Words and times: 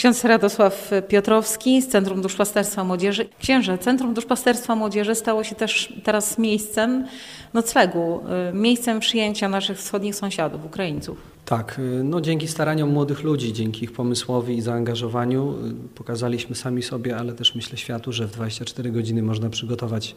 Ksiądz 0.00 0.24
Radosław 0.24 0.90
Piotrowski 1.08 1.82
z 1.82 1.88
Centrum 1.88 2.22
Duszpasterstwa 2.22 2.84
Młodzieży. 2.84 3.28
Księże, 3.38 3.78
Centrum 3.78 4.14
Duszpasterstwa 4.14 4.76
Młodzieży 4.76 5.14
stało 5.14 5.44
się 5.44 5.54
też 5.54 5.94
teraz 6.04 6.38
miejscem 6.38 7.06
noclegu, 7.54 8.20
y, 8.50 8.54
miejscem 8.54 9.00
przyjęcia 9.00 9.48
naszych 9.48 9.78
wschodnich 9.78 10.14
sąsiadów, 10.14 10.64
Ukraińców. 10.64 11.18
Tak, 11.44 11.78
y, 11.78 12.04
no 12.04 12.20
dzięki 12.20 12.48
staraniom 12.48 12.90
młodych 12.90 13.22
ludzi, 13.22 13.52
dzięki 13.52 13.84
ich 13.84 13.92
pomysłowi 13.92 14.56
i 14.56 14.60
zaangażowaniu 14.60 15.54
y, 15.66 15.94
pokazaliśmy 15.94 16.56
sami 16.56 16.82
sobie, 16.82 17.16
ale 17.16 17.32
też 17.32 17.54
myślę 17.54 17.78
światu, 17.78 18.12
że 18.12 18.26
w 18.26 18.30
24 18.30 18.90
godziny 18.90 19.22
można 19.22 19.50
przygotować 19.50 20.16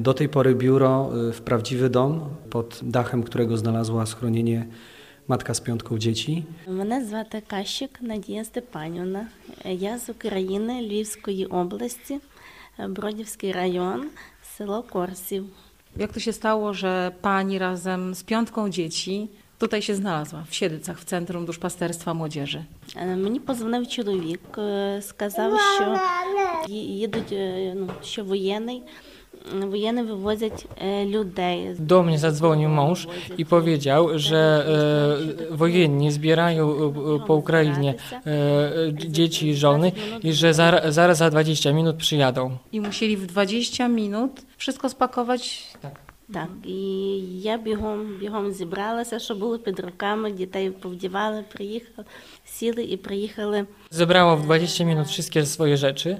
do 0.00 0.14
tej 0.14 0.28
pory 0.28 0.54
biuro 0.54 1.10
w 1.32 1.40
prawdziwy 1.40 1.90
dom, 1.90 2.20
pod 2.50 2.80
dachem 2.82 3.22
którego 3.22 3.56
znalazła 3.56 4.06
schronienie 4.06 4.66
matka 5.27 5.53
z 5.53 5.59
piątką 5.59 5.97
dzieci. 5.99 6.43
Мене 6.67 7.05
звати 7.05 7.41
Кащик 7.47 7.99
Надія 8.01 8.43
Степанівна. 8.45 9.27
Я 9.65 9.97
з 9.99 10.09
України, 10.09 10.81
Львівської 10.81 11.45
області, 11.45 12.19
Бродівський 12.89 13.51
район, 13.51 14.09
село 14.57 14.83
Корсів. 14.83 15.45
Jak 15.97 16.13
to 16.13 16.19
się 16.19 16.33
stało, 16.33 16.73
że 16.73 17.11
pani 17.21 17.57
razem 17.59 18.15
z 18.15 18.23
piątką 18.23 18.69
dzieci 18.69 19.27
tutaj 19.57 19.81
się 19.81 19.95
znalazła, 19.95 20.43
w 20.49 20.53
Siedlcach, 20.55 20.99
w 20.99 21.05
Centrum 21.05 21.45
Duszpasterstwa 21.45 22.13
Młodzieży? 22.13 22.63
Е, 22.95 23.15
Мені 23.15 23.39
позвонив 23.39 23.87
чоловік, 23.87 24.57
е, 24.57 25.01
сказав, 25.01 25.51
що 25.75 25.83
ї- 26.73 26.87
їдуть, 27.03 27.31
е, 27.31 27.73
ну, 27.75 27.87
що 28.03 28.23
воєнний, 28.23 28.77
м, 28.77 28.83
воєнні 29.51 30.03
вивозять 30.03 30.65
е, 30.77 31.05
людей. 31.05 31.75
Do 31.79 32.03
mnie 32.03 32.19
zadzwonił 32.19 32.69
mąż 32.69 33.07
i 33.37 33.45
powiedział, 33.45 34.09
że 34.19 34.65
e, 35.51 35.55
wojenni 35.55 36.11
zbierają 36.11 36.69
e, 36.69 37.27
po 37.27 37.35
Ukrainie 37.35 37.93
e, 38.25 38.71
dzieci 38.93 39.47
i 39.47 39.55
żony 39.55 39.91
i 40.23 40.33
że 40.33 40.53
zar, 40.53 40.81
zaraz 40.91 41.17
za 41.17 41.29
20 41.29 41.73
minut 41.73 41.95
przyjadą. 41.95 42.57
I 42.71 42.81
musieli 42.81 43.17
w 43.17 43.25
20 43.25 43.87
minut 43.87 44.41
wszystko 44.57 44.89
spakować. 44.89 45.73
Так, 46.33 46.47
і 46.65 46.75
я 47.41 47.57
бігом, 47.57 48.17
бігом 48.19 48.51
зібралася, 48.51 49.19
що 49.19 49.35
було 49.35 49.59
під 49.59 49.79
руками, 49.79 50.31
дітей 50.31 50.69
повдівали, 50.71 51.43
приїхали, 51.53 52.07
сіли 52.45 52.83
і 52.83 52.97
приїхали. 52.97 53.65
Zebrała 53.91 54.35
w 54.35 54.41
20 54.43 54.83
minut 54.85 55.07
wszystkie 55.07 55.45
swoje 55.45 55.77
rzeczy 55.77 56.17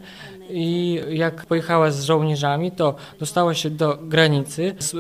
i 0.50 1.00
jak 1.10 1.46
pojechała 1.46 1.92
z 1.92 2.04
żołnierzami, 2.04 2.72
to 2.72 2.96
dostała 3.20 3.54
się 3.54 3.70
do 3.70 3.98
granicy, 4.02 4.76
z, 4.80 4.94
e, 4.94 4.98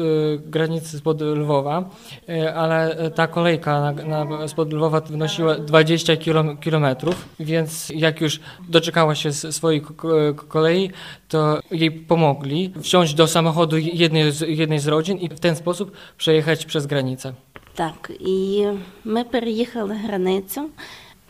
granicy 0.49 0.97
spod 0.97 1.21
Lwowa, 1.21 1.89
e, 2.29 2.53
ale 2.55 3.11
ta 3.15 3.27
kolejka 3.27 3.93
na, 3.93 4.25
na, 4.25 4.47
spod 4.47 4.73
Lwowa 4.73 5.01
wynosiła 5.01 5.55
20 5.55 6.13
kilo- 6.17 6.55
kilometrów, 6.59 7.29
więc 7.39 7.89
jak 7.95 8.21
już 8.21 8.39
doczekała 8.69 9.15
się 9.15 9.29
s- 9.29 9.55
swojej 9.55 9.81
ko- 9.81 9.93
ko- 9.93 10.33
kolei, 10.47 10.91
to 11.27 11.59
jej 11.71 11.91
pomogli 11.91 12.73
wsiąść 12.81 13.13
do 13.13 13.27
samochodu 13.27 13.77
jednej 13.77 14.31
z, 14.31 14.41
jednej 14.41 14.79
z 14.79 14.87
rodzin 14.97 15.17
i 15.17 15.29
w 15.29 15.39
ten 15.39 15.55
sposób 15.55 15.91
przejechać 16.17 16.65
przez 16.65 16.85
granicę. 16.85 17.33
Так, 17.75 18.11
і 18.19 18.65
ми 19.05 19.23
переїхали 19.23 19.95
границю, 19.95 20.69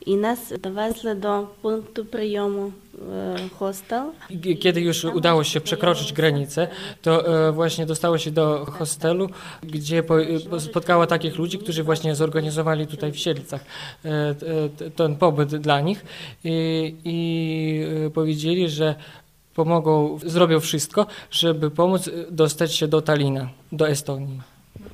і 0.05 0.15
нас 0.15 0.53
довезли 0.63 1.15
до 1.15 1.47
пункту 1.61 2.05
прийому 2.05 2.71
е, 3.13 3.35
хостел. 3.59 4.11
I 4.29 4.57
Kiedy 4.57 4.81
już 4.81 5.03
udało 5.03 5.43
się 5.43 5.61
przekroczyć 5.61 6.13
granicę, 6.13 6.67
to 7.01 7.47
e, 7.47 7.51
właśnie 7.51 7.85
dostało 7.85 8.17
się 8.17 8.31
do 8.31 8.65
hostelu, 8.65 9.29
gdzie 9.63 10.03
po, 10.03 10.21
e, 10.21 10.59
spotkała 10.59 11.07
takich 11.07 11.37
ludzi, 11.37 11.57
którzy 11.59 11.83
właśnie 11.83 12.15
zorganizowali 12.15 12.87
tutaj 12.87 13.11
w 13.11 13.17
Siedlcach 13.17 13.61
e, 14.05 14.35
t- 14.35 14.91
ten 14.91 15.15
pobyt 15.15 15.55
dla 15.55 15.81
nich 15.81 16.05
i, 16.43 16.95
i 17.05 17.17
e, 18.05 18.09
powiedzieli, 18.09 18.69
że 18.69 18.95
pomogą, 19.57 20.19
zrobią 20.25 20.59
wszystko, 20.59 21.05
żeby 21.31 21.71
pomóc 21.71 22.07
e, 22.07 22.11
dostać 22.31 22.75
się 22.75 22.87
do 22.87 23.01
Talina, 23.01 23.49
do 23.71 23.87
Estonii. 23.89 24.41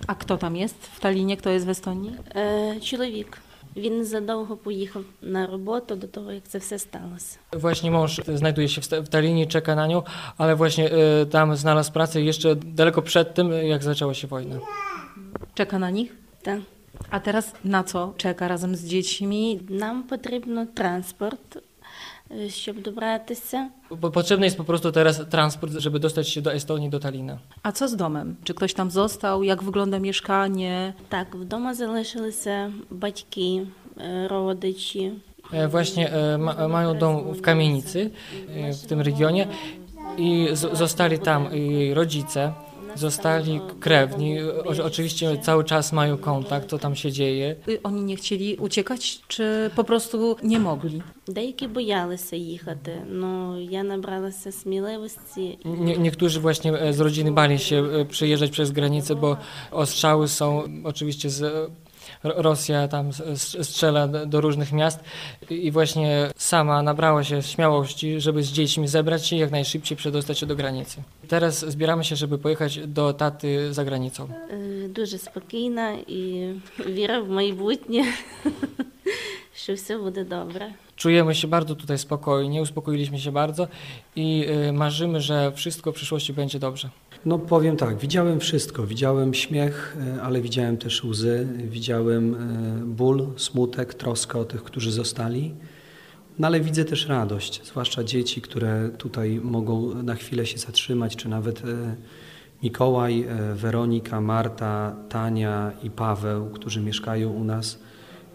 A 0.07 0.15
kto 0.15 0.37
tam 0.37 0.55
jest 0.55 0.75
w 0.75 0.99
Talinie, 0.99 1.37
kto 1.37 1.49
jest 1.49 1.65
w 1.65 1.69
Estonii? 1.69 2.11
Е, 2.35 2.79
Чоловік. 2.81 3.37
Він 3.75 3.97
незадовго 3.97 4.57
поїхав 4.57 5.03
на 5.21 5.47
роботу 5.47 5.95
до 5.95 6.07
того, 6.07 6.31
як 6.31 6.43
це 6.47 6.57
все 6.57 6.79
сталося. 6.79 7.37
Właśnie 7.53 7.91
mąż 7.91 8.21
znajduje 8.35 8.67
się 8.69 8.81
w, 8.81 8.85
sta- 8.85 9.01
w 9.01 9.09
Talinie 9.09 9.43
i 9.43 9.47
czeka 9.47 9.75
na 9.75 9.87
nią, 9.87 10.03
ale 10.37 10.55
właśnie 10.55 10.91
e, 10.91 11.25
tam 11.25 11.55
znalazł 11.55 11.91
pracę 11.91 12.21
jeszcze 12.21 12.55
daleko 12.55 13.01
przed 13.01 13.33
tym, 13.33 13.51
jak 13.51 13.83
zaczęła 13.83 14.13
się 14.13 14.27
wojna. 14.27 14.55
Czeka 15.55 15.79
na 15.79 15.89
nich? 15.89 16.15
Так. 16.43 16.59
A 17.09 17.19
teraz 17.19 17.51
na 17.63 17.83
co 17.83 18.13
czeka 18.17 18.47
razem 18.47 18.75
z 18.75 18.85
dziećmi? 18.85 19.59
Нам 19.69 20.03
потрібно 20.03 20.65
транспорт, 20.65 21.55
е, 21.55 21.59
щоб 22.49 22.81
добратися. 22.81 23.69
Po- 24.01 24.11
Potrzebny 24.11 24.45
jest 24.45 24.57
po 24.57 24.63
prostu 24.63 24.91
teraz 24.91 25.21
transport, 25.29 25.73
żeby 25.73 25.99
dostać 25.99 26.29
się 26.29 26.41
do 26.41 26.53
Estonii, 26.53 26.89
do 26.89 26.99
Talina. 26.99 27.37
A 27.63 27.71
co 27.71 27.87
z 27.87 27.95
domem? 27.95 28.35
Czy 28.43 28.53
ktoś 28.53 28.73
tam 28.73 28.91
został? 28.91 29.43
Jak 29.43 29.63
wygląda 29.63 29.99
mieszkanie? 29.99 30.93
Так, 31.09 31.35
вдома 31.35 31.73
залишилися 31.73 32.71
батьки, 32.91 33.65
е, 33.97 34.27
родичі. 34.27 35.11
E, 35.53 35.67
Właśnie 35.67 36.09
e, 36.13 36.37
ma, 36.37 36.67
mają 36.67 36.97
dom 36.97 37.33
w 37.33 37.41
kamienicy 37.41 38.11
e, 38.55 38.73
w 38.73 38.85
tym 38.85 39.01
regionie 39.01 39.47
i 40.17 40.47
z, 40.53 40.77
zostali 40.77 41.19
tam 41.19 41.53
jej 41.53 41.93
rodzice, 41.93 42.53
zostali 42.94 43.60
krewni. 43.80 44.42
O, 44.42 44.84
oczywiście 44.84 45.38
cały 45.38 45.64
czas 45.64 45.92
mają 45.92 46.18
kontakt, 46.18 46.70
co 46.70 46.78
tam 46.78 46.96
się 46.96 47.12
dzieje. 47.12 47.56
Y, 47.68 47.82
oni 47.82 48.02
nie 48.02 48.16
chcieli 48.16 48.56
uciekać, 48.56 49.20
czy 49.28 49.70
po 49.76 49.84
prostu 49.84 50.36
nie 50.42 50.60
mogli? 50.60 51.02
Dejki 51.28 51.68
bojali 51.68 52.18
się 52.18 52.36
jechać, 52.36 52.78
no 53.06 53.58
ja 53.58 53.82
nabrała 53.82 54.32
się 54.32 54.52
śmiałości. 54.52 55.58
Nie, 55.64 55.98
niektórzy 55.98 56.40
właśnie 56.40 56.72
e, 56.72 56.92
z 56.92 57.00
rodziny 57.00 57.32
bali 57.32 57.58
się 57.58 57.76
e, 57.76 58.04
przyjeżdżać 58.04 58.50
przez 58.50 58.70
granicę, 58.70 59.14
bo 59.14 59.36
ostrzały 59.70 60.28
są 60.28 60.62
oczywiście 60.84 61.30
z 61.30 61.42
e, 61.42 61.83
Rosja 62.23 62.87
tam 62.87 63.09
s- 63.09 63.21
s- 63.21 63.67
strzela 63.69 64.07
do 64.07 64.25
do 64.25 64.41
różnych 64.41 64.71
miast 64.71 64.99
i 65.49 65.71
właśnie 65.71 66.31
sama 66.37 66.83
nabrała 66.83 67.23
się 67.23 67.41
śmiałości, 67.43 68.21
żeby 68.21 68.43
z 68.43 68.51
dziećmi 68.51 68.87
zebrać 68.87 69.27
się 69.27 69.35
i 69.35 69.39
jak 69.39 69.51
najszybciej 69.51 69.97
przedostać 69.97 70.39
się 70.39 70.45
do 70.45 70.55
granicy. 70.55 70.97
Teraz 71.27 71.59
zbieramy 71.69 72.03
się, 72.03 72.15
żeby 72.15 72.37
pojechać 72.37 72.79
do 72.87 73.13
taty 73.13 73.73
za 73.73 73.85
granicą. 73.85 74.27
Е, 74.51 74.87
Дуже 74.87 75.17
спокійна 75.17 75.91
і 76.07 76.49
віра 76.87 77.19
в 77.19 77.29
майбутнє, 77.29 78.03
що 79.55 79.73
все 79.73 79.97
буде 79.97 80.23
добре. 80.23 80.73
Czujemy 80.95 81.35
się 81.35 81.47
bardzo 81.47 81.75
tutaj 81.75 81.97
spokojnie, 81.97 82.61
uspokoiliśmy 82.61 83.19
się 83.19 83.31
bardzo 83.31 83.67
i 84.15 84.45
e, 84.47 84.71
marzymy, 84.73 85.21
że 85.21 85.51
wszystko 85.51 85.91
w 85.91 85.95
przyszłości 85.95 86.33
będzie 86.33 86.59
dobrze. 86.59 86.89
No 87.26 87.38
powiem 87.38 87.76
tak, 87.76 87.98
widziałem 87.98 88.40
wszystko. 88.40 88.86
Widziałem 88.86 89.34
śmiech, 89.34 89.96
e, 90.16 90.22
ale 90.22 90.40
widziałem 90.40 90.76
też 90.76 91.04
łzy, 91.04 91.48
widziałem 91.68 92.34
e, 92.34 92.38
ból, 92.86 93.26
smutek, 93.36 93.94
troskę 93.94 94.38
o 94.38 94.44
tych, 94.44 94.62
którzy 94.62 94.92
zostali. 94.92 95.54
No 96.38 96.46
ale 96.46 96.60
widzę 96.60 96.84
też 96.84 97.08
radość, 97.08 97.60
zwłaszcza 97.64 98.04
dzieci, 98.04 98.40
które 98.40 98.90
tutaj 98.98 99.40
mogą 99.42 100.02
na 100.02 100.14
chwilę 100.14 100.46
się 100.46 100.58
zatrzymać, 100.58 101.16
czy 101.16 101.28
nawet 101.28 101.64
e, 101.64 101.96
Mikołaj, 102.62 103.26
Weronika, 103.54 104.20
Marta, 104.20 104.96
Tania 105.08 105.72
i 105.82 105.90
Paweł, 105.90 106.50
którzy 106.50 106.80
mieszkają 106.80 107.30
u 107.30 107.44
nas. 107.44 107.78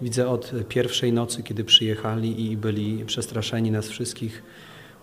Widzę 0.01 0.29
od 0.29 0.51
pierwszej 0.69 1.13
nocy, 1.13 1.43
kiedy 1.43 1.63
przyjechali 1.63 2.51
i 2.51 2.57
byli 2.57 3.05
przestraszeni 3.05 3.71
nas 3.71 3.87
wszystkich, 3.87 4.43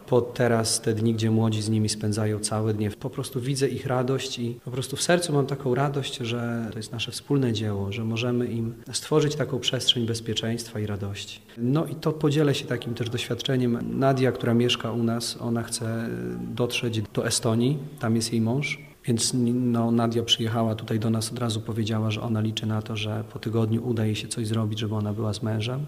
po 0.06 0.20
teraz 0.20 0.80
te 0.80 0.94
dni, 0.94 1.14
gdzie 1.14 1.30
młodzi 1.30 1.62
z 1.62 1.68
nimi 1.68 1.88
spędzają 1.88 2.38
całe 2.38 2.74
dnie. 2.74 2.90
Po 2.90 3.10
prostu 3.10 3.40
widzę 3.40 3.68
ich 3.68 3.86
radość 3.86 4.38
i 4.38 4.60
po 4.64 4.70
prostu 4.70 4.96
w 4.96 5.02
sercu 5.02 5.32
mam 5.32 5.46
taką 5.46 5.74
radość, 5.74 6.16
że 6.16 6.68
to 6.72 6.78
jest 6.78 6.92
nasze 6.92 7.12
wspólne 7.12 7.52
dzieło, 7.52 7.92
że 7.92 8.04
możemy 8.04 8.46
im 8.46 8.74
stworzyć 8.92 9.34
taką 9.34 9.58
przestrzeń 9.58 10.06
bezpieczeństwa 10.06 10.80
i 10.80 10.86
radości. 10.86 11.40
No 11.58 11.86
i 11.86 11.94
to 11.94 12.12
podzielę 12.12 12.54
się 12.54 12.64
takim 12.64 12.94
też 12.94 13.10
doświadczeniem. 13.10 13.98
Nadia, 13.98 14.32
która 14.32 14.54
mieszka 14.54 14.92
u 14.92 15.02
nas, 15.02 15.36
ona 15.40 15.62
chce 15.62 16.08
dotrzeć 16.54 17.02
do 17.14 17.26
Estonii, 17.26 17.78
tam 18.00 18.16
jest 18.16 18.32
jej 18.32 18.40
mąż. 18.40 18.78
Więc 19.04 19.32
no, 19.54 19.90
Nadia 19.90 20.22
przyjechała 20.22 20.74
tutaj 20.74 20.98
do 20.98 21.10
nas, 21.10 21.32
od 21.32 21.38
razu 21.38 21.60
powiedziała, 21.60 22.10
że 22.10 22.22
ona 22.22 22.40
liczy 22.40 22.66
na 22.66 22.82
to, 22.82 22.96
że 22.96 23.24
po 23.32 23.38
tygodniu 23.38 23.88
uda 23.88 24.06
jej 24.06 24.16
się 24.16 24.28
coś 24.28 24.46
zrobić, 24.46 24.78
żeby 24.78 24.94
ona 24.94 25.12
była 25.12 25.32
z 25.32 25.42
mężem. 25.42 25.86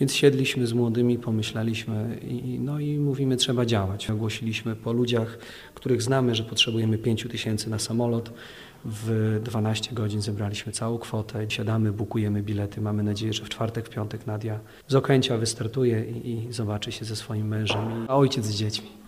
Więc 0.00 0.14
siedliśmy 0.14 0.66
z 0.66 0.72
młodymi, 0.72 1.18
pomyśleliśmy 1.18 2.18
i, 2.22 2.58
no 2.58 2.80
i 2.80 2.98
mówimy, 2.98 3.36
trzeba 3.36 3.66
działać. 3.66 4.10
Ogłosiliśmy 4.10 4.76
po 4.76 4.92
ludziach, 4.92 5.38
których 5.74 6.02
znamy, 6.02 6.34
że 6.34 6.42
potrzebujemy 6.42 6.98
5 6.98 7.26
tysięcy 7.30 7.70
na 7.70 7.78
samolot. 7.78 8.32
W 8.84 9.40
12 9.44 9.94
godzin 9.94 10.22
zebraliśmy 10.22 10.72
całą 10.72 10.98
kwotę, 10.98 11.46
siadamy, 11.50 11.92
bukujemy 11.92 12.42
bilety. 12.42 12.80
Mamy 12.80 13.02
nadzieję, 13.02 13.32
że 13.32 13.44
w 13.44 13.48
czwartek, 13.48 13.86
w 13.86 13.90
piątek 13.90 14.26
Nadia 14.26 14.60
z 14.88 14.94
Okęcia 14.94 15.38
wystartuje 15.38 16.04
i, 16.04 16.30
i 16.30 16.52
zobaczy 16.52 16.92
się 16.92 17.04
ze 17.04 17.16
swoim 17.16 17.48
mężem, 17.48 18.06
a 18.08 18.16
ojciec 18.16 18.44
z 18.44 18.54
dziećmi. 18.54 18.88